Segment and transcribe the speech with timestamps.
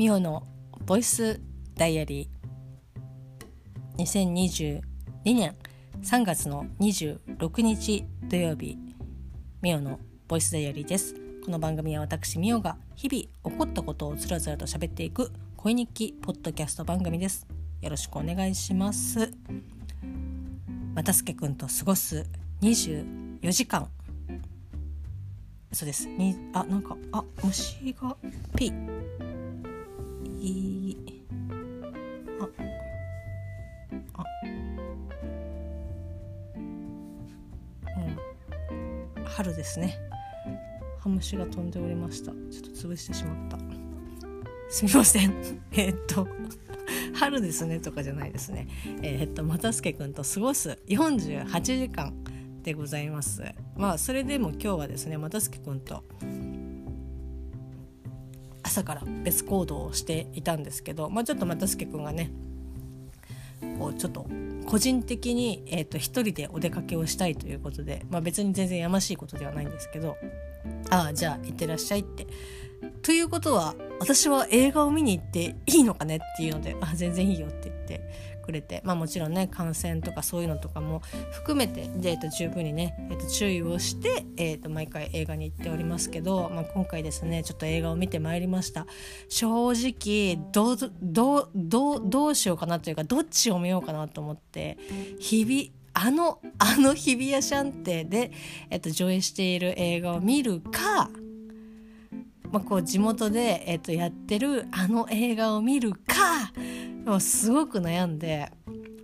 [0.00, 0.44] ミオの
[0.86, 1.38] ボイス
[1.74, 4.02] ダイアリー。
[4.02, 4.80] 2022
[5.24, 5.54] 年
[6.00, 8.78] 3月の26日土曜日
[9.60, 11.14] ミオのボイスダイアリーです。
[11.44, 17.46] この番組は私ミオが日々起こったことをつらつらと喋っていく恋日記ポッドキャスト番組です。
[17.82, 19.30] よろしくお願いします。
[20.94, 22.24] またすけくんと過ごす
[22.62, 23.86] 24時間。
[25.72, 26.08] そうです。
[26.08, 28.16] にあなんかあ虫が
[28.56, 28.72] ピ
[30.40, 30.96] い
[32.40, 32.48] あ
[34.14, 34.24] あ
[39.16, 39.24] うん。
[39.24, 39.98] 春ですね。
[41.00, 42.32] ハムシが飛んでおりました。
[42.32, 43.58] ちょっと潰してしまった。
[44.68, 45.34] すみません。
[45.72, 46.26] えー、っと
[47.14, 48.68] 春ですねとかじゃないですね。
[49.02, 52.14] えー、っと又助くんと過ごす48時間
[52.62, 53.42] でございます。
[53.76, 56.04] まあそれでも今日はですね又助くんと
[58.70, 62.30] 朝から別行動をしていたんですけど、まあ、ちょっとまたすけくんがね
[63.78, 64.26] こうちょっと
[64.66, 70.16] 個人的に、えーと、一人でお出かけをしたいということで、まあ、別に全然やましいことではないんですけど
[70.88, 72.26] ああじゃあ行ってらっしゃいって。
[73.02, 78.00] ということは私は映画を見に行っていいのかねっていうのであ全然いいよって言って
[78.42, 88.86] くれて、まあ、もちろんね感染とかそういうのとかも含めてで、えー、と十分にね、えー、と注意をして、えー、と毎回映画に行っておりますけど、まあ、今回ですねちょっと映画を見てまいりました。
[89.28, 94.78] 正直どうどうどうどうしようかなというかどっちを見ようかなと思って
[95.18, 98.32] 日々あのあの日比谷シャンテで、
[98.70, 101.10] えっと、上映している映画を見るか、
[102.52, 106.52] まあ、こう地元で、えっと、やってるあの映画を見るか
[107.04, 108.50] もすごく悩んで、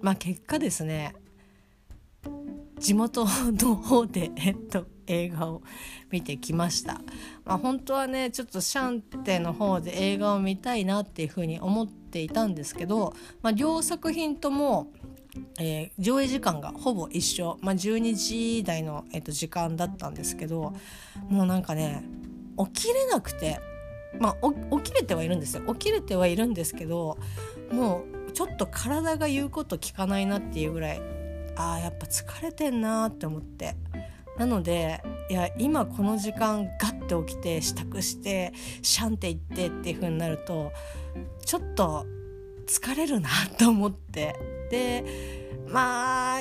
[0.01, 1.15] まあ、結果ですね
[2.79, 5.63] 地元の方で、えっと、映画を
[6.11, 7.01] 見てきました、
[7.45, 14.93] まあ、本当はねちょっとシャンテの方で映画を見たいなっていうふうに思っていたんですけど、まあ、両作品とも、
[15.59, 20.75] えー、上映時間がほぼ一緒、まあ、12時台の、えっと、時間だったんですけど
[21.29, 22.05] もうなんかね
[22.59, 23.61] 起きれなくて
[24.19, 25.75] まあ起きれてはいるんですよ。
[25.75, 27.19] 起きれてはいるんですけど
[27.71, 31.03] もうちょっと体が言うこと聞かないなっていうぐらい
[31.57, 33.77] ああやっぱ疲れてんなって思って。
[34.39, 38.53] なのでいや今この時間ガッて起きて支度して
[38.83, 40.73] シャンって行ってっていう風になると
[41.47, 42.05] ちょっと
[42.67, 44.37] 疲れるなと思って。
[44.71, 45.05] で
[45.69, 46.41] まあ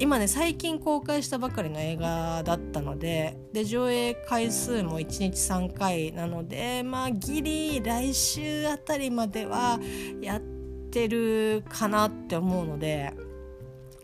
[0.00, 9.78] 今ね最近公開したばかりの映画だったのでで上映回数も1日3回なのでまあギリ来週あたりまでは
[10.22, 13.12] やってるかなって思うので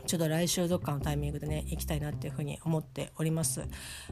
[0.07, 3.67] ちょっと来週どっかのタイミングでね行きたいなっていうふうに思っております。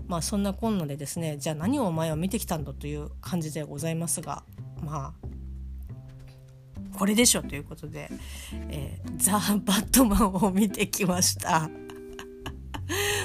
[0.09, 4.43] まあそんなこんなでですねじゃあ何をお前は見てきたんだという感じでございますが
[4.83, 5.27] まあ
[6.94, 8.10] これでしょということで
[8.71, 11.69] 「えー、ザ・バットマン」を見てきました。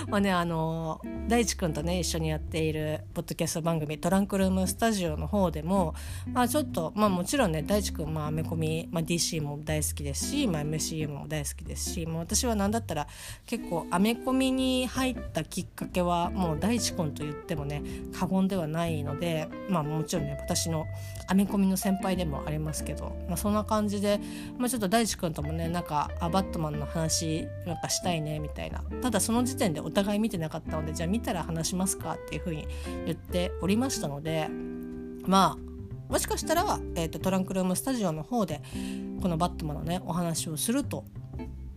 [0.08, 5.94] まあねあの大地君とね一緒にやっているポッドキャスト番組「トランクルームスタジオ」の方でも、
[6.34, 13.08] まあ、ちょっと、まあ、もちろんね大地君、まあ、アメコミ、まあ、DC も大好きですし、まあ、MCU も大好きですしもう私は何だったら
[13.46, 17.84] 結構アメコミに入ったきっかけはもう大地君と言ってもね
[18.18, 20.86] 過言ではないので、まあ、もちろんね私の
[21.28, 24.20] アメコミの先輩でもありますけど、まあ、そんな感じで、
[24.58, 28.82] まあ、ちょっと大地君ともねなんかあバットマンの話なんかしたいねみたいな。
[29.02, 32.68] ただその時点でお互い見てなかったのでじゃあ見たら話しますかっていうふうに
[33.06, 34.50] 言っておりましたので
[35.26, 35.70] まあ
[36.12, 38.62] もしかしたら、えーと、トランクルームスタジオの方で
[39.22, 41.06] このバットマンのねお話をすると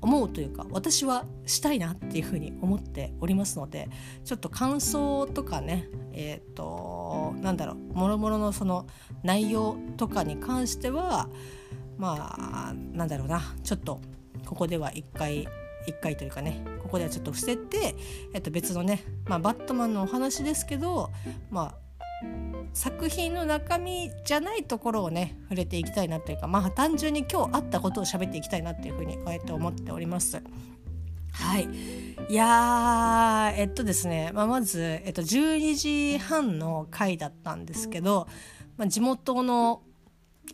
[0.00, 3.88] 思うというか私はしたいなっていうふうに思っておりますので
[4.24, 8.86] ちょっと感想とかねえっ、ー、となんだろうもろもろのその
[9.22, 11.28] 内容とかに関しては
[11.98, 12.34] ま
[12.70, 14.00] あなんだろうなちょっと
[14.44, 15.46] ここでは一回
[15.86, 17.94] 一回というかねここではちょっと伏せて、
[18.34, 21.10] えっと、別のね、まあ、バットマンのお話ですけど、
[21.50, 22.26] まあ、
[22.72, 30.42] 作品の中身じゃないところをね触れていきたいなというかまあ単純に今日あったことを喋っていきたいなっていうふうにこうやって思っております。
[31.32, 31.68] はい。
[32.28, 38.28] いやえっとですね、まあ、まず、えっと、12時半の回だったんですけど、
[38.76, 39.82] まあ、地元の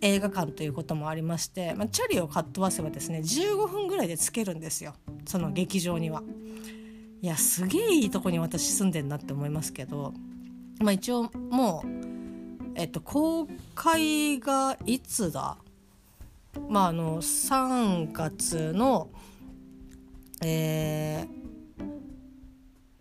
[0.01, 4.95] 映画館ということもありまして、まあ、チャリをかっ飛ばせばですね15分ぐらいで着けるんですよ。
[5.27, 6.23] その劇場には。
[7.21, 10.15] いやすげえいいとこに私住んでんなって思いますけど、
[10.79, 11.89] まあ、一応もう、
[12.77, 15.57] えっと、公開がいつだ？
[16.69, 19.09] まああの3月の
[20.41, 21.27] え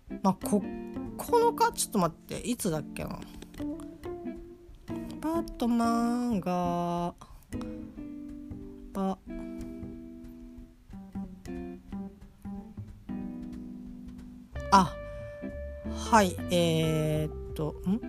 [0.09, 3.19] ー、まあ9日ちょっと待っていつだっけな？
[5.27, 7.13] バットマンが
[8.93, 9.17] バ
[14.71, 14.95] あ
[16.09, 17.99] はいえー、っとん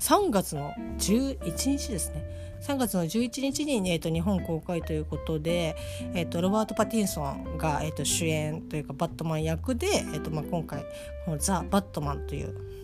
[0.00, 2.24] ？3月の11日ですね。
[2.62, 5.76] 3月の11日に、えーと、日本公開ということで、
[6.14, 10.84] えーと、ロバート・パティンソンが、えーと、主演というかバットマン役で、えーとまあ、今回
[11.26, 12.81] この「ザ・バットマン」という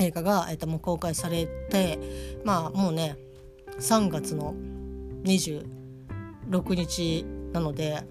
[0.00, 1.98] 映画が、えー、ともう公開されて
[2.44, 3.16] まあもうね
[3.78, 4.54] 3月の
[5.24, 8.02] 26日なので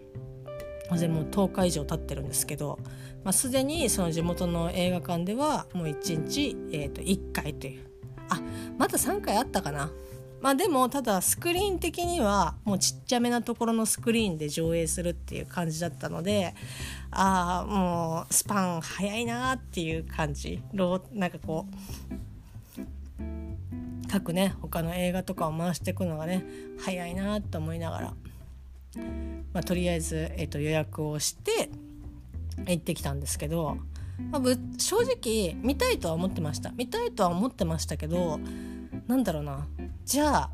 [0.97, 2.80] 全もう10日以上経ってるんですけど、
[3.24, 7.81] まあ、すでにその地元の映画館ではもう1日、えー、と1回という。
[8.30, 8.41] あ
[8.77, 9.91] まだ3回あったかな。
[10.44, 16.54] まあでもただスクリーン的にはもうちっちゃめなところのスクリーンで上映するっていう感じだったので
[17.12, 20.62] ああもうスパン早いなっていう感じ。
[21.13, 21.74] なんかこう
[24.12, 26.45] 各ね他の映画とかを回していくのがね
[26.78, 28.13] 早いなと思いながら、
[29.54, 31.69] まあ、とりあえず、えー、と予約をして
[32.68, 33.78] 行ってきたんですけど、
[34.30, 34.42] まあ、
[34.78, 36.72] 正直見たいとは思ってました。
[36.72, 38.42] 見たいとは思ってましたけど
[39.07, 39.67] なんだろうな
[40.05, 40.50] じゃあ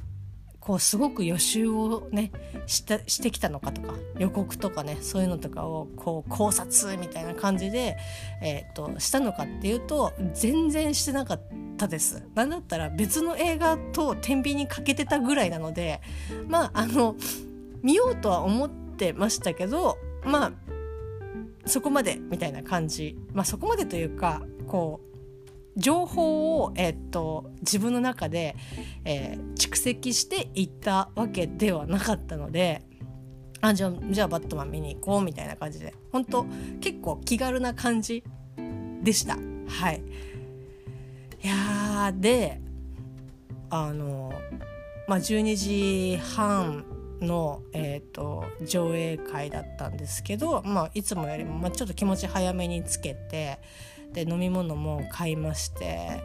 [0.60, 2.32] こうすごく予習をね
[2.68, 7.98] したしてきたのかとか予告とかねそういうのとかをこう考察みたいな感じで、
[8.44, 11.42] えーと、したのかっていうと全然してなかっ
[11.78, 12.24] たです。
[12.36, 16.02] なんだったら別の映画と天秤にかけてたぐらいなので
[16.48, 17.16] まああの
[17.82, 20.52] 見ようとは思ってましたけどまあ
[21.66, 25.09] そこまでみたいな感じまあそこまでというかこう
[25.80, 28.56] 情報を、えっと、自分の中で、
[29.06, 32.84] えー、蓄積していったわけではなかったので
[33.62, 36.46] あじゃあじゃあバットマン見に行こうみたいな感じで本当
[36.80, 38.24] 結構気軽な感じ
[39.02, 39.38] でした。
[39.68, 40.02] はい。
[41.42, 42.62] いやで
[43.70, 44.34] あの
[45.08, 46.86] まあ12時半
[47.22, 53.60] の、えーと、上映会だったんですけど、まあ、いつもよりも、まあ、ちょっと気持ち早めにつけて
[54.14, 56.22] で飲み物も買いまして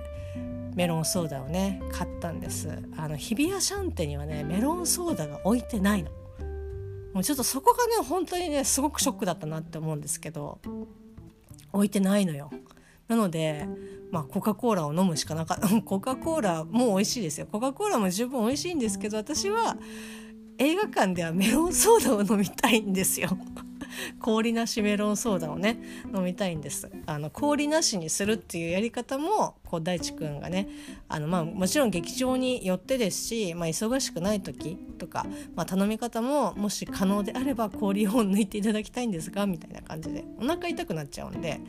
[0.74, 2.68] メロンソーダをね買ったんです。
[2.96, 6.10] あの日比谷シャンテにはねメロンソーダが置いてないの。
[7.12, 10.58] もうちょっとそこがね本当にねすごくショックだったなって思うんですけど
[11.72, 12.50] 置いてないのよ。
[13.06, 13.68] なので
[14.10, 15.68] まあコカ・コーラを飲むしかなかった。
[15.82, 17.46] コカ・コーラも美味しいですよ。
[17.46, 19.76] コカ・コーラも十分美味しいんですけど私は
[20.58, 23.28] 映画館ではメロンソーダを飲みたいんですよ。
[24.20, 25.78] 氷なしメロンソーダをね
[26.14, 26.90] 飲みたいんです。
[27.06, 30.68] あの氷なしにするっていうやり方もこう大地くんがね
[31.08, 41.60] あの、まあ、もちろん劇場によってですし、まあ、忙しくない時とか、まあ、頼み方ももし可能であれば氷を抜いていただきたいんですがみたいな感じでお腹痛くなっちゃうんで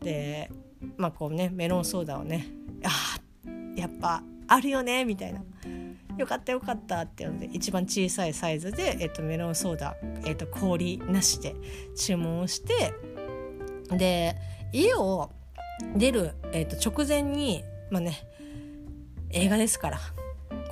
[0.00, 0.50] で
[0.96, 2.46] まあこうねメロンソーダをね
[2.84, 3.18] あ
[3.76, 5.42] やっぱあるよねみたいな。
[6.16, 11.54] よかったよかったっていうので一番小さいサイズで、えっと、メロンソーダ、えっと、氷なしで
[11.96, 12.94] 注文をして
[13.90, 14.36] で
[14.72, 15.30] 家を
[15.96, 18.26] 出る、えっと、直前にまあね
[19.30, 19.98] 映画ですから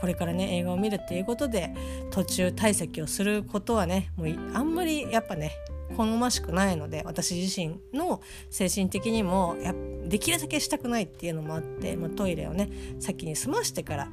[0.01, 1.75] これからね映画を見るっていうことで
[2.11, 5.53] 途中退席をすることはねもうあんまりやっぱね
[5.97, 8.21] 好ましくないので私自身の
[8.51, 9.73] 精神的にもや
[10.09, 12.71] できるだけしたくないっていうのもあって、まあ、トイレをね
[13.01, 14.09] 先に済ましてから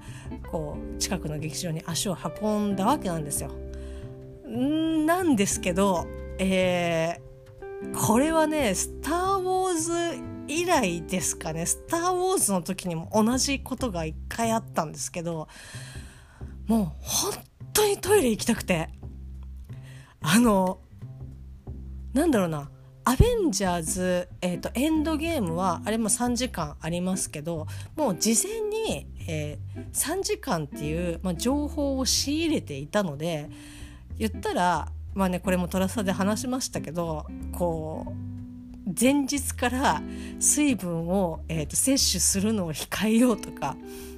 [0.52, 3.52] こう近くの劇場に足を運んだわけなんですよ。
[4.48, 6.06] んなんですけど、
[6.38, 9.92] えー、これはね「スター・ウォーズ」
[10.48, 15.48] 以来ですかね「スター・ウォーズ」の時にも同じことが一回あったんですけど
[16.68, 17.34] もう本
[17.74, 18.90] 当にトイレ行きたくて。
[20.24, 20.80] あの
[22.14, 22.70] なんだろうな。
[23.04, 27.66] アベンジャーズ、えーと、エンドゲームはあれも3時間ありますけど
[27.96, 33.50] もう事前に、えー、3時間っていう、まあ、情報を仕入れていたので
[34.20, 40.02] 言ったらまあねこれもトラサで話しましたけどこう前日から
[40.40, 43.78] 水分を、えーと、摂取するのを控えようとか、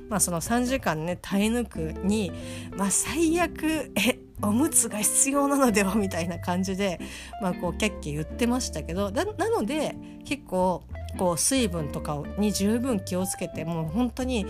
[0.10, 2.32] まあ、その3時間ね耐え抜くに、
[2.76, 7.00] まあ、最悪えおむつが必要なのではみたいな感じで、
[7.42, 9.96] まあ、こうキャッキャ言ってましたけどなので
[10.26, 10.84] 結構
[11.18, 14.46] こう水分とかに十分気をつけてもう本当に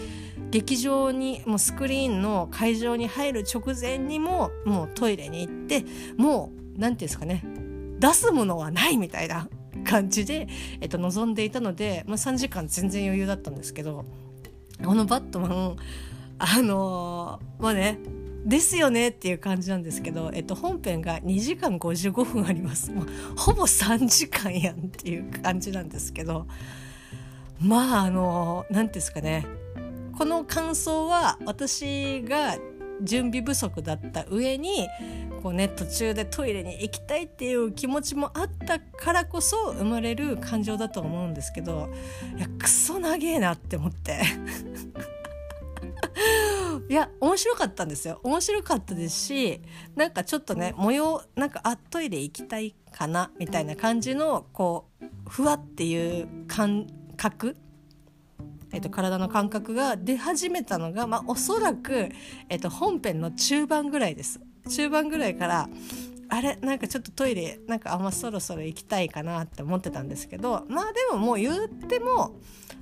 [0.50, 5.86] 劇場にもうスクリーンの会場に入る直前にももうトイレに行って
[6.18, 7.44] もう何て言うんですかね
[8.00, 9.48] 出すものはないみたいな
[9.84, 10.48] 感じで、
[10.82, 14.06] えっと、望んでいたので、まあ、3時間全然余裕だったんですけど
[14.84, 15.76] このバットマン
[16.40, 18.00] あのー、まあね
[18.46, 22.92] ですよねっていう感じなんですけど、えっと、本編が2時間55分あります。
[22.92, 23.08] もう
[23.38, 26.48] ほぼ3時間やんっていう感じなんですけど
[27.60, 29.46] まああの何ていうんですかね
[30.18, 32.58] この感想は私が
[33.02, 34.88] 準備不足だった上に
[35.42, 41.90] こうね途中でトイレに行きたいっていう気持ちもあったからこそ生まれる感情だと思うんですけど
[42.38, 44.22] いやクソ長えなって思って
[46.90, 48.20] いや面白かったんですよ。
[48.24, 49.62] 面白かったですし
[49.96, 57.56] なんかちょっとね模様なんかあトイレ行きたいかなみたいな感じのこうふわっていう感覚
[58.74, 62.10] えっと、体の感覚が出始めたのが、まあ、おそらく、
[62.50, 64.40] えっと、本編の中盤ぐらいです。
[64.68, 65.70] 中盤ぐらいから
[66.30, 72.40] あれなんかちょっとトイレなんかあんまそろそろ行きたいかなって思ってたんですけどまあでももう言っても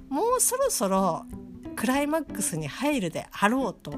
[0.07, 1.25] もうそろそろ
[1.81, 3.91] クライマックスに入るであろうと,、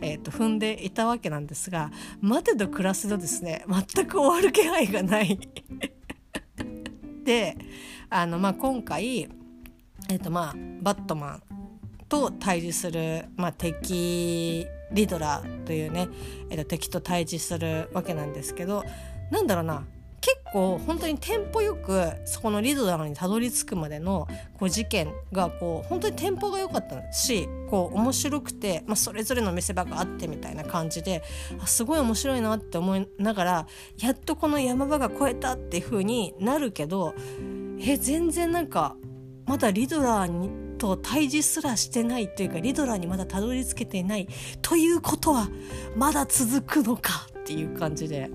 [0.00, 1.90] えー、と踏んでいたわけなんですが
[2.22, 5.38] 待てど暮らすとですね全く終わる気配がない。
[7.24, 7.58] で
[8.08, 11.42] あの、まあ、今回、えーとまあ、バットマン
[12.08, 16.08] と対峙する、まあ、敵リドラーというね、
[16.48, 18.82] えー、と敵と対峙するわけなんですけど
[19.30, 19.84] なんだろうな
[20.26, 24.26] 結構本当にテンポよくそこのリドラーにたどり着くまでの
[24.58, 31.22] こう事件がこう本当にテンポが良かったしこう面白くて、まあ、それぞれの見せ場があってみたいな感じで
[31.66, 33.66] すごい面白いなって思いながら
[33.98, 37.14] やっとこの山場が越えたっていう風になるけど
[37.78, 38.96] え全然なんか
[39.46, 44.26] まだリドラーにと対峙すらしてないというかリドラーにまだたどり着けていない
[44.60, 45.48] ということは
[45.94, 48.28] まだ続くのかっていう感じで。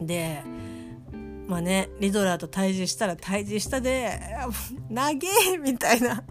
[0.00, 0.42] で
[1.46, 4.20] まあねリドラーと対峙したら対峙したで
[4.90, 5.10] 「長
[5.54, 6.24] え!」みたいな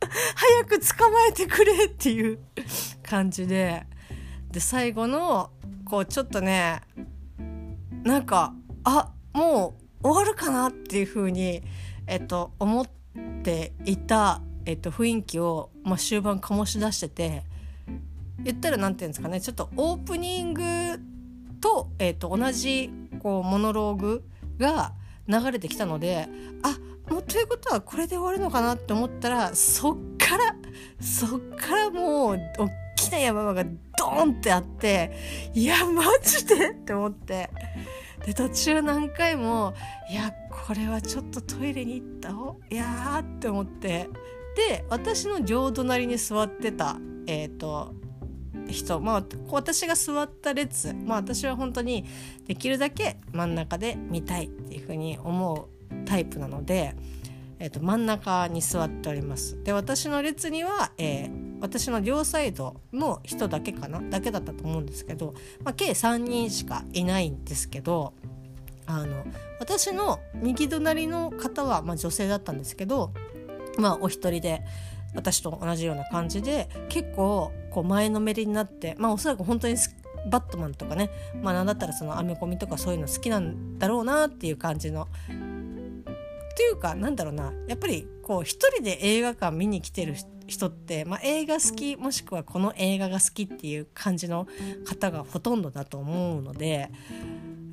[0.34, 2.38] 早く捕まえてくれっていう
[3.02, 3.86] 感じで
[4.50, 5.50] で最後の
[5.84, 6.82] こうちょっとね
[8.04, 11.62] なんかあもう終わるかなっていう風に
[12.06, 12.86] えっと思っ
[13.42, 17.42] ていた、えっと、雰囲気を、まあ、終盤醸し出してて
[18.38, 20.62] 言ったら何て言うんですかねちょっとオープニング
[21.60, 24.24] と,、えー、と同じこうモノローグ
[24.58, 24.92] が
[25.28, 26.28] 流れてきたので
[26.62, 26.78] あ
[27.10, 30.56] もうということはこれで終わるのかなって思ったらそっから
[31.00, 37.50] そっからもう大きな山場がドーンってあっていやマジでって思って。
[38.24, 39.74] で途中何回も
[40.10, 44.08] いやこれはちょっとトイレに行った方いやーって思って。
[44.56, 46.96] で私の両隣に座ってた
[47.26, 47.94] えっ、ー、と
[48.68, 52.04] 人、まあ、私が座った列、まあ、私は本当に
[52.46, 56.94] できるだけ真ん中で見たいっていうふうに思うタイプなので、
[57.58, 59.62] えー、と真ん中に座っております。
[59.62, 68.14] で私の列には、えー、私の両サイドの人だけかなだけだったと思うんですけど、まあ、計3人しかいないんですけど
[68.86, 69.24] あの
[69.58, 73.12] 私の右隣の方は、まあ、女性だったんですけど、
[73.78, 74.62] まあ、お一人で
[75.14, 79.76] 私と同じような感じで結構こう前のめりになってまあおそらく本当に
[80.30, 81.10] バットマンとかね
[81.42, 85.02] まあなんだったらそのアメコミとかそういうの好きなんだろうなっていう感じの。
[85.02, 85.06] っ
[86.56, 90.14] ていうかなんだろうなやっぱりこう一人で映画館見に来てる
[90.46, 94.48] 人って、まあ、映画好きもしくはこの映画が好きっていう感じの
[94.86, 96.90] 方がほとんどだと思うので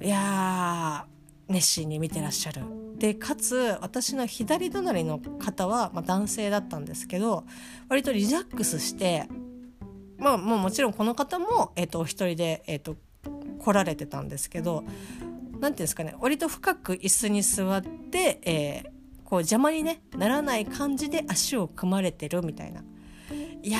[0.01, 1.05] いや
[1.48, 2.63] 熱心に見てらっしゃる
[2.98, 7.45] でかつ私の左隣の方は、まあ、男性だったんですけど
[7.88, 9.29] 割とリラックスして
[10.23, 12.95] まあもうもちろんこの方も、えーと、お一人で、えーと、
[13.59, 14.85] 来られてたんですけど
[15.59, 22.83] 何ていうんですかね割と深く椅子に座って、えー、こう邪魔に、ね、ならない感じで足を組まれてるみたいな。
[23.65, 23.79] いや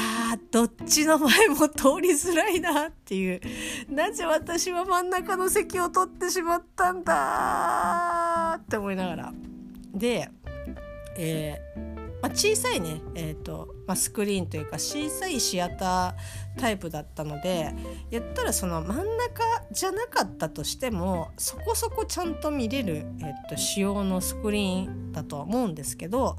[0.50, 3.42] どっちの前も通りづらいなっていう。
[3.90, 9.34] なぜ私は真ん中の席を取ってしまったんだって思いながら。
[9.94, 10.30] で、
[11.18, 17.74] えーまあ、小さいね、えーとまあ、スクリーンというか小さいシアタータイプだったので
[18.10, 26.38] 言ったらその真ん中じゃなかったとしてもそこそこちゃんと見れる、えーと仕様のスクリーンだとは思うんですけど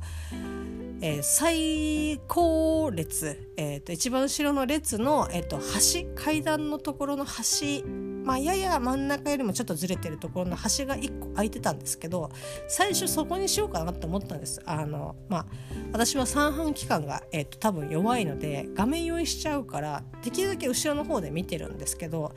[1.06, 7.30] えー、最高列、えーと、一番後ろの列の、えーと、橋階段のところの橋、
[8.24, 12.30] まあ、やや真ん中よりもちょっとずれてるところの橋が1個空いてたんですけど
[12.68, 14.62] 最初そこにしようかなと思ったんです。
[14.64, 15.46] あの、まあ、
[15.92, 22.34] 私は三半規管が、えーと多分弱いので画面用意しちゃうからできるだけ後ろの方で見てるんですけど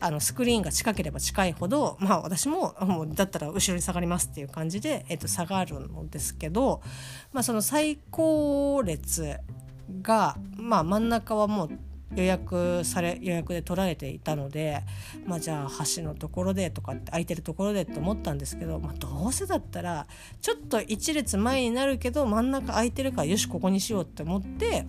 [0.00, 6.80] あのスクリーンが近ければ近いほど、まあ、私ももうだったら後ろに下がりますっていう感じで、えっと、下がるのですけど、
[7.32, 9.36] まあ、その最高列
[10.00, 11.70] が、まあ、真ん中はもう
[12.14, 14.82] 予約され予約で取られていたので
[15.26, 20.06] まあじゃあ橋のところでとかって空いてるところでって思ったんですけど、まあ、どうせだったら
[20.40, 24.86] ちょっと一列前になるけど真ん中空いてるからよしここにしようって思って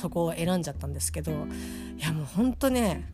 [0.00, 1.34] そこを選んじゃったんですけどい
[1.98, 3.08] やもうほんとね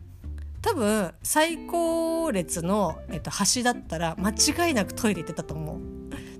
[0.61, 5.79] 多分最高列の、えっと、橋だったら間違いなくトイレ行ってたと思う。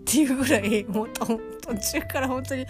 [0.09, 1.37] っていうぐらいもう途
[1.75, 2.67] 中から本当には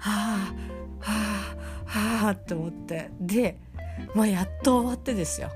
[0.00, 0.54] あ
[0.98, 1.12] は
[1.54, 1.56] あ
[1.90, 3.10] はあって思って。
[3.20, 3.58] で、
[4.14, 5.50] まあ、やっと終わってですよ。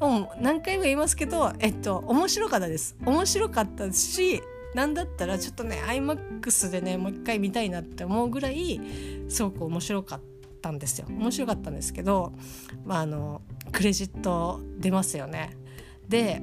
[0.00, 2.96] もう何回も言いますけどえっと面白かったです。
[3.04, 4.42] 面白かったし
[4.74, 8.80] なんだったらちょっとね iMAX でねもう一回見たいなって思うぐらい
[9.28, 10.20] すごく面白かっ
[10.62, 11.06] たんですよ。
[11.10, 12.32] 面白かったんですけど、
[12.84, 13.42] まあ、あの
[13.72, 15.56] クレジット出ますよね。
[16.08, 16.40] で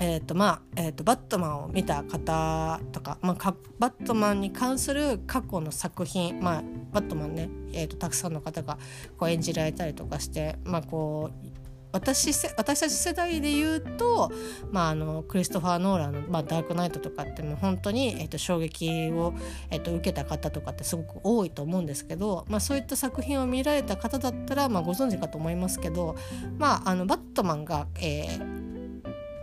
[0.00, 6.62] えーとまあえーと、バットマンを見た方とか,、まあ、バットマンに関する過去の作品、まあ、
[6.92, 8.78] バットマンね、えーと、たくさんの方が
[9.16, 14.30] こう演じられたりとかして、まあ、こう私私たち世代で言うと、
[14.70, 19.32] まあ、あのクリストファー・ノーランの、まあ、ダークナイトとかってもう本当に、えーと、衝撃を、
[19.70, 26.16] えーと、受けた方とかってすごく多いと思うんですけど、まあ、そういった作品を見られた方だったら、まあ、ご存知かと思いますけど、
[26.58, 28.65] まあ、あのバットマンが、えー、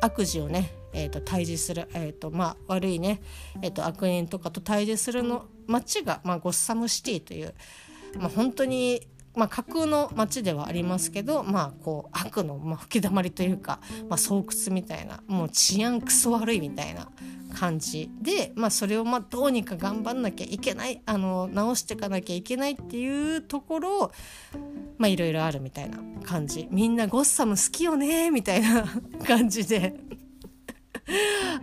[0.04, 3.20] 悪事をねえーと、対峙する、えーとまあ、悪いね、
[3.62, 7.54] えーと、悪人とかと対峙するの町が、まあ、ゴッサムシティという、
[8.20, 17.10] まあ、本当にまあ、架空の町ではありますけど、まあ、こう悪の、まあ、吹きだまりというか、まあ、巣窟みたいなもう治安クソ悪いみたいな
[17.54, 24.12] 感じで、まあ、それをまあどうにか頑張んなきゃいけないあの直していかなきゃいけないっていうところ
[24.98, 26.68] まあいろいろあるみたいな感じ。
[26.72, 28.86] みんなゴッサム好きよねみたいな
[29.26, 29.96] 感じで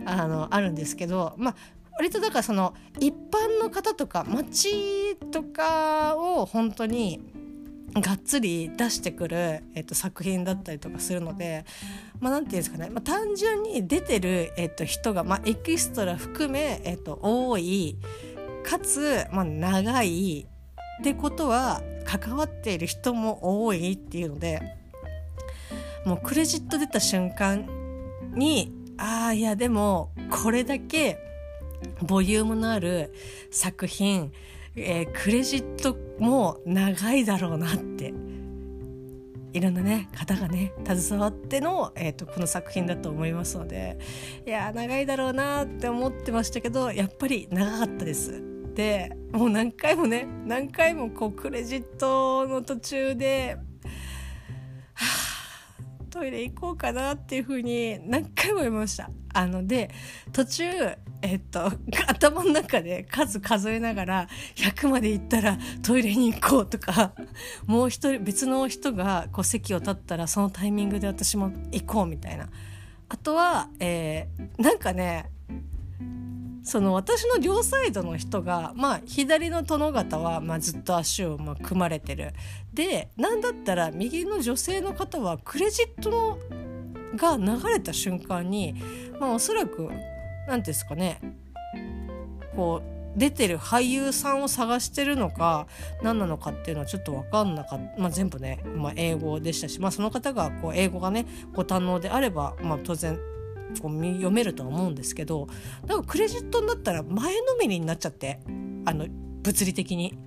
[0.05, 1.55] あのあるんですけどまあ
[1.97, 7.19] 割とだからその一般の方とか街とかを本当に
[7.93, 11.65] がっつり出してくる、えっと、作品だったりとかするので
[12.19, 17.97] まあ何て言うんですかね、まあ、単純に出てる、えっと、人が、まあ、エキストラ含め、えっと、多い
[18.63, 20.47] かつ、まあ、長い
[20.99, 24.61] ってことは関わっている人も多いっていうので
[26.05, 27.67] もうクレジット出た瞬間
[28.33, 31.17] にああいやでもこれだけ
[32.01, 33.13] ボリュームのある
[33.51, 34.31] 作品
[34.75, 38.13] えー、クレジットも長いだろうなって
[39.53, 43.99] いろんなね方がね携わっての、えーと、この作品だと思いますので
[44.45, 48.41] いや長いだろうなって思ってましたけどやっぱり長かったです。
[48.73, 53.57] でもう何回もね何回もこうクレジットの途中で
[54.93, 55.30] はあ
[56.11, 59.09] トイレ行こうかなっていうふうに何回も言いました。
[59.33, 59.89] あので
[60.33, 60.63] 途中
[61.21, 61.71] えっと
[62.07, 67.13] 頭の中で数数えながら100まで行ったらトイレに行こうとか
[67.65, 72.49] もう一人別の人がこう席を立ったらそのタイミングで私も行こうみたいな。
[73.07, 75.31] あとは、えー、なんかね
[76.63, 82.33] その私の両サイドの人が、まあ、左の殿方は、まあ、ずっと足をまあ組まれてる。
[82.73, 86.37] でなんだったら右の女性の方はクレジットの
[87.15, 88.75] が流れた瞬間に、
[89.19, 89.89] まあ、おそらく
[90.47, 91.19] 何ですかね
[92.55, 95.67] こう出てる俳優さんを探してるのか
[96.01, 103.19] 何なのかっていうのはちょっと分かんなかった、まあ、全部ね、まあ、英語でしたし、まあ、その方がこう英語がねご堪能であれば、まあ、当然
[103.79, 105.47] こう読めるとは思うんですけど
[105.87, 108.39] なんかクレジットになったら前のめりになっちゃって
[108.85, 109.07] あの
[109.43, 110.17] 物理的に。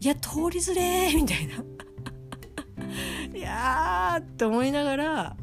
[0.00, 1.54] いや通りづれーみたいな。
[3.34, 5.36] いやーって思いながら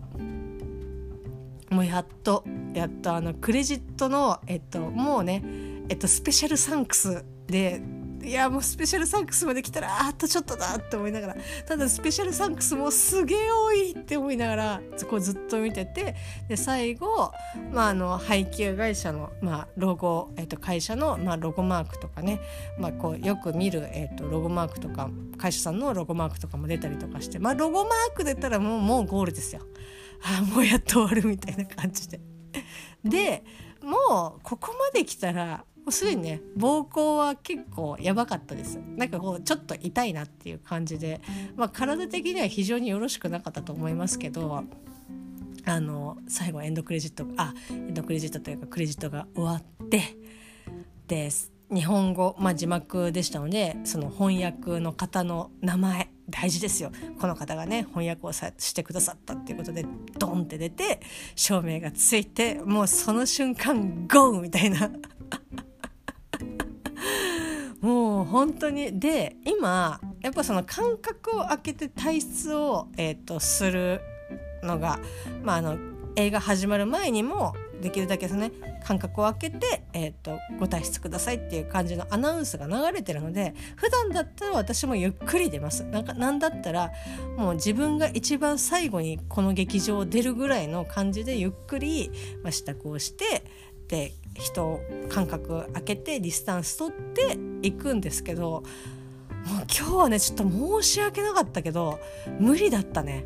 [1.69, 5.43] もうやっとやっとあのクレジットのえっともうね
[5.89, 7.81] えっとスペシャルサンクスで
[8.23, 16.15] いやもうスペシャルサンクスまで来たらあとちょっとだって思いながらただスペシャルサンクスもすげえ多いって思いながらこうずっと見てて
[16.47, 17.33] で最後、
[17.71, 22.39] まあ、あの配給会社の、まあ、ロゴ、えっと、会社の、まあ、ロゴマークとかね、
[22.79, 29.62] まあ、こうよく見る、えっと、ロゴマークとか会社さんのロゴマークとかも出たりとかして、まあ、ロゴマーク出たらもうもうゴールですよ。
[30.25, 32.21] あもうやっと終わるみたいな感じで。
[33.03, 33.43] で
[33.83, 38.79] もうここまで来たらうすでにね膀胱は結構やばかったです。
[38.95, 41.21] なんかこうちょっと痛いなっていう感じで、
[41.55, 44.63] まあ、体的には非常によろしくなかったと思いますけど
[45.65, 50.17] あの最後エンドクレジットあエンドクレジットというかクレジットが終わって
[51.07, 56.91] です日本語、まあ、字幕でしたのでその翻訳の方の名前大事ですよ。
[57.19, 59.85] この方がね翻訳をさしてくださったっていうことで
[60.17, 61.01] ドンって出て
[61.35, 64.89] 照明がついてもうその瞬間ゴーみたいな。
[67.83, 68.99] もう本当に。
[68.99, 74.01] で今やっぱその間隔を空けて退出を、えーと、する
[74.63, 74.99] のが、
[75.43, 75.77] まあ、あの
[76.15, 78.51] 映画始まる前にもできるだけですね
[78.85, 85.83] 間隔を空けて、えーと、ご退出くださいっていう感じのアナウンスが流れてるので普段だったら私もゆっくり出ます。
[85.83, 86.91] なんかなんだったら
[87.35, 92.11] もう自分が一番最後にこの劇場を出るぐらいの感じでゆっくり、
[92.43, 93.43] まあ、支度をして
[93.93, 98.63] で人間隔空けてディスタンス取っていくんですけどもう
[99.69, 101.99] 今日はねちょっと申し訳なかったけど
[102.39, 103.23] 無理だったね。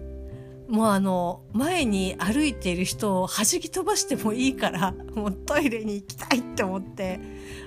[0.68, 7.22] もうあの前に歩いている人を弾き飛ばしてもいいから もうトイレに行きたいって思って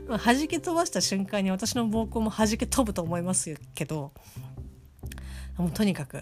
[0.07, 4.13] 弾き飛ばした瞬間に私の膀胱も弾け飛ぶと思いますけど
[5.57, 6.21] もうとにかく、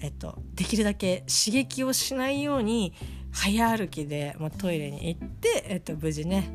[0.00, 2.92] えっと、できるだけ刺激をしないように
[3.32, 6.50] 早歩きで、まあ、トイレに行って、えっと、無事ね、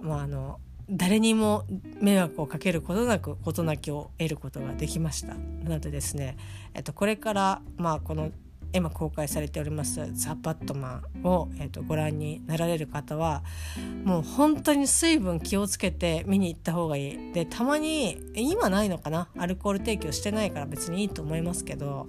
[0.00, 0.58] まあ、あの
[0.90, 1.64] 誰にも
[2.00, 5.34] 迷惑をかけることなく事なきを得ることができました。
[5.34, 6.36] なのでですね、
[6.74, 8.32] えっと、これからまあこの
[8.74, 13.44] 今公開されております「ザ・バットマンを」えっと、ご覧になられる方は
[14.04, 17.32] もう本当に水分気をつけて見に行った方がいい。
[17.32, 19.28] でたまに今ないのかな？
[19.38, 22.08] アルコール提供してないから別にいいと思いますけど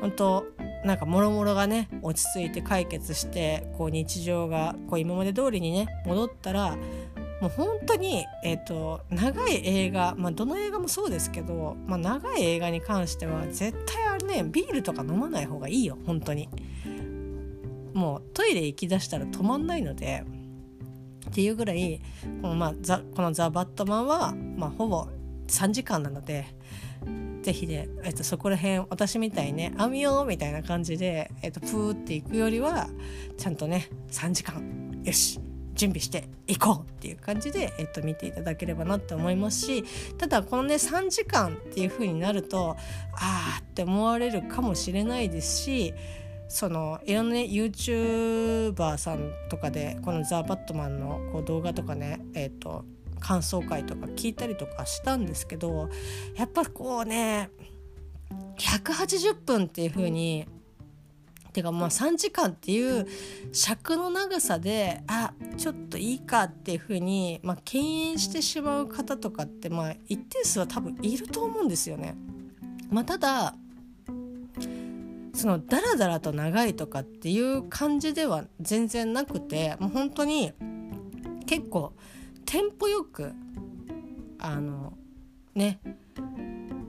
[0.00, 0.44] 本当
[0.84, 6.76] なんかもろもろがね落ち着いて解決してこう日常がこう今まで通りにね戻ったら
[7.40, 16.48] もう本当に、えーと、長い映画、まあ、どの映画もそうですけど、まあ、長い映画に関しては絶対あれねビールとか飲まない方がいいよ本当に。
[17.94, 20.24] もうトイレ行きだしたら止まんないので
[21.28, 22.00] っていうぐらい
[22.40, 25.08] この,、まあ、ザこの「ザ・バットマンは」まあ、ほぼ
[25.48, 26.46] 3時間なので
[27.42, 32.88] 是非ね、えっと、そこら辺私みたいね「あみよう」みたいな感じで、えっと、プーっていくよりは
[33.36, 35.40] ちゃんとね3時間よし
[35.74, 39.84] 準備していこうっていう感じで、えっと、見ていただければなって思いますし
[40.18, 42.76] ただこのね3時間っていう風になると
[43.14, 45.94] ああって思われるかもしれないですし
[46.48, 52.84] そのいろんなね YouTuber さんとかでこのザ・バットマンのこう動画とかねえっ、と
[53.22, 55.88] 感想会とか聞いたりとかしたんですけど
[56.34, 57.50] やっぱこうね
[58.58, 60.46] 180分っていう風に
[61.52, 63.06] てかまあ3時間っていう
[63.52, 72.14] 尺の長さであちょっといいかっていうふうに、まあ、敬遠してしまう方とかってまあ一定数は多分いると思うんですよね。
[72.90, 73.54] まあ、ただ
[75.34, 80.52] そのダラダラと長いとかっていう感じでは全然なくてもう本当に
[81.46, 81.92] 結構
[82.52, 83.32] テンポよく
[84.38, 84.92] あの
[85.54, 85.80] ね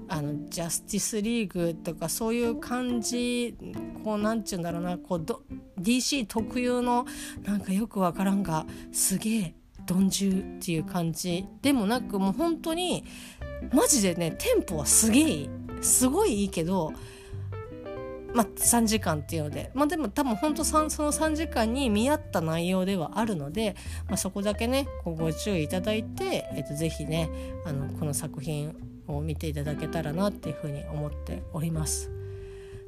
[0.10, 3.56] あのジャスティスリーグとかそういう感じ
[4.04, 7.06] こうなんちゅうんだろうなこう DC 特有の
[7.44, 9.56] なんかよくわからんがすげえ
[9.90, 13.06] 鈍重っていう感じでもなくもう本当に
[13.72, 15.50] マジでねテンポはすげえ
[15.80, 16.92] すごいいいけど
[18.34, 23.76] まあ、3時間っていうので、まあ、でも多分本当その3時間に見合った内容ではあるので、
[24.08, 27.30] まあ、そこだけねご注意いただいて、えっと、ぜひね
[27.66, 28.76] あのこの作品
[29.08, 32.10] を見ていただけたらなっていうふうに思っております。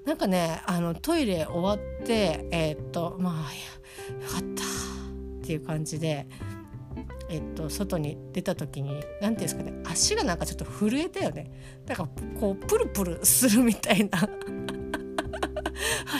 [0.05, 6.27] なんかねあのトイレ終わってえー、っとまあよかったっていう感じで、
[7.27, 11.51] えっと、外に出た時に何て言うんですかね足がなんかちょっと震えたよね。
[11.85, 14.23] だからこうプルプルするみたいな。
[14.23, 14.29] あ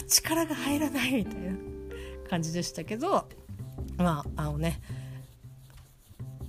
[0.07, 1.57] 力が入らないみたいな
[2.29, 3.27] 感じでしたけど
[3.97, 4.81] まああのね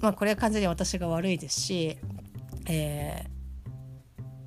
[0.00, 1.96] まあこれは完全に私が悪いですし、
[2.68, 3.30] えー、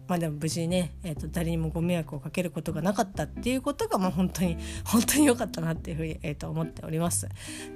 [0.08, 7.28] まあでも無事にね、えー、と誰にもご迷惑をかけることがなかったっていうことがまあ本当に本当に良かったなっていうふうに、えー、と思っております。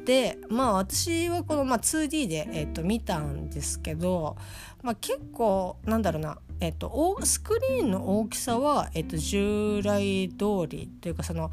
[0.05, 4.35] でまあ私はこの、まあ、2D で、えー、と見たんですけど、
[4.81, 11.49] まあ、結構なんだろうなえっと、スクリーンの大きさは、えっと、従来通りというかその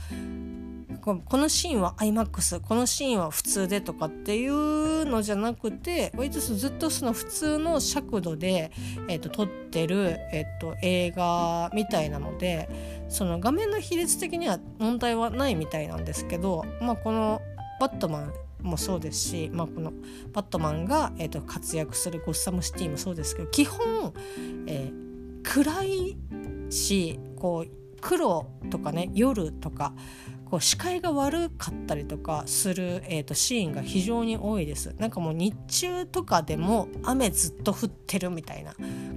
[1.00, 8.70] このシーンは iMAX このシーンは普通でとかっていうのじゃなくて割とずっとその普通の尺度で、
[9.08, 12.68] えーと、撮ってる、えーと、映画みたいなので
[13.08, 17.40] その画面の比率的には問題はないみたいなんですけど、まあ、この
[17.80, 18.32] 「バットマン」
[18.62, 19.92] もそうですし、まあ、この
[20.33, 24.12] バットマンが、えーと、活躍するゴッサムシティもそうですけど基本、
[24.66, 26.16] えー、暗い
[26.70, 27.70] しこう
[28.01, 29.92] 黒とかね夜とか
[30.51, 34.94] こう視界が悪かったりとかする、えーと、シーンが非常に多いです。
[34.99, 38.75] なんかもう日中とかでも雨ずっと降ってるみたいな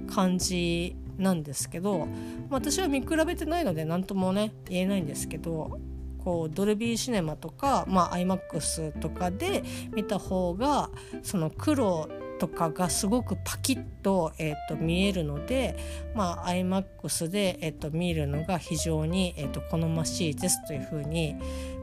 [0.08, 2.08] 感じなんですけど、まあ、
[2.50, 5.80] 私は見比べてないので何ともね言えないんですけど
[6.24, 10.90] こうドルビーシネマとか、まあ、IMAX とかで見た方が
[11.22, 12.08] その黒
[12.38, 15.76] とかがすごくパキッと,、えー、と見えるので、
[16.14, 21.36] まあ、iMAX で、えー、と見るのが非常に、えー、と好ましいですというふうに、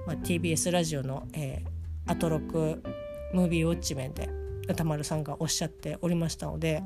[0.06, 2.84] まあ、TBS ラジオの、えー、アトロク
[3.34, 4.30] ムービーウォッチ面で
[4.68, 6.84] 歌丸さんがおっしゃっておりましたので。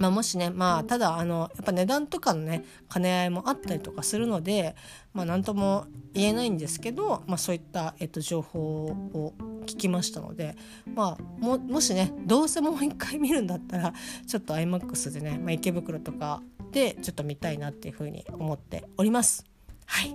[0.00, 4.76] まあ、もしねまあただあのやっぱ値段とかのね兼ね合いもあったりとかするので
[5.12, 9.34] まあ何とも言えないんですけど、まあ、そういった、えっと、情報を
[9.66, 10.56] 聞きましたので
[10.94, 13.92] まあももしねどうせもう一回見るんだったら
[14.26, 19.44] ちょっと iMAX でね、まあ、池袋とかでちょっと見たいなっていうふうに思っております。
[19.86, 20.14] はい。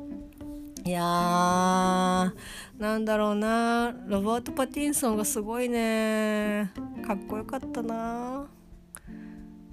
[0.86, 2.34] いやー
[2.78, 6.74] なんだろうなロバート・パティンソンがすごいね。
[7.08, 8.48] かっこよかったな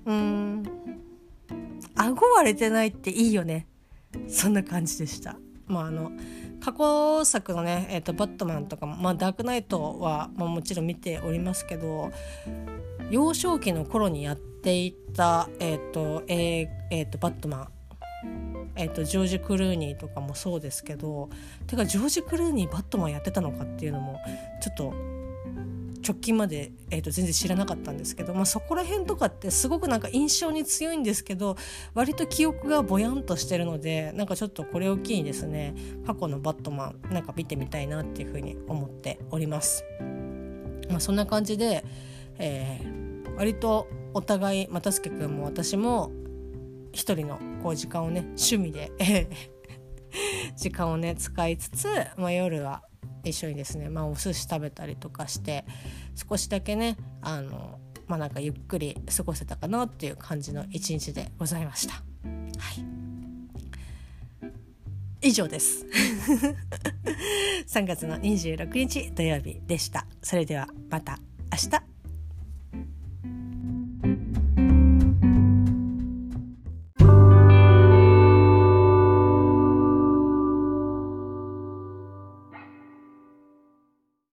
[0.07, 0.63] うん。
[1.95, 3.67] 顎割れてないっていいよね。
[4.29, 5.37] そんな感じでした。
[5.67, 6.13] まああの
[6.61, 12.13] 過去作のね、えーと、バットマンとかも、まあ、ダークナイトは、まあ、もちろん見ておりますけど
[13.11, 17.69] 幼少期の頃にやっていた、えーとえーえーと、バットマン。
[18.77, 21.29] えーとジョージ・クルーニーとかもそうですけど
[21.67, 24.21] てかジョージ・クルーニーバットマンやってたのかっていうのも
[24.63, 24.95] ちょっと
[26.11, 31.57] 直近まで、えーと、全然知らなかったんですけど、まあ、そこら辺とかってすごくなんか印象に強いんですけど
[31.95, 35.75] 割と記憶がぼやんとしてるのでなんかちょっとこれを機にですね
[36.07, 39.85] 過去のバットマンなんか見てみたいなっていうふうに思っております。
[40.89, 41.85] まあ、そんな感じで、
[42.39, 46.11] えー、割とお互い又助君も私も
[46.93, 48.91] 一人のこう時間をね趣味で
[50.57, 52.83] 時間をね使いつつ、まあ、夜は
[53.25, 55.65] 一緒にですね、まあ、お寿司食べたりとかして
[56.15, 61.95] 少しだけねあのまあなんかゆっくり過ごせたかなっていう感じの一日でございました。
[61.95, 62.01] は
[62.73, 63.01] い。
[65.23, 65.87] 以上です。
[67.69, 70.07] 3月の26日土曜日でした。
[70.23, 71.19] それではまた
[71.53, 71.90] 明日。